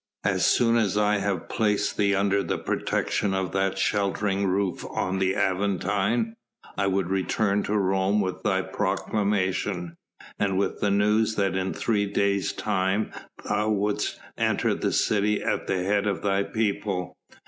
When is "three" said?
11.71-12.07